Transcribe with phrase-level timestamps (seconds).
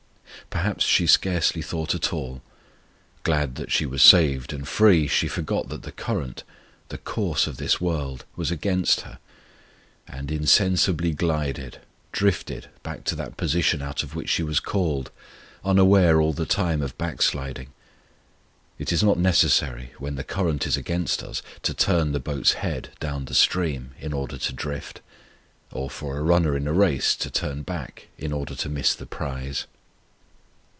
[0.49, 2.41] Perhaps she scarcely thought at all:
[3.23, 6.43] glad that she was saved and free, she forgot that the current
[6.89, 9.17] the course of this world was against her;
[10.09, 11.79] and insensibly glided,
[12.11, 15.09] drifted back to that position out of which she was called,
[15.63, 17.69] unaware all the time of backsliding.
[18.77, 22.89] It is not necessary, when the current is against us, to turn the boat's head
[22.99, 24.99] down the stream in order to drift:
[25.71, 29.05] or for a runner in a race to turn back in order to miss the
[29.05, 29.65] prize.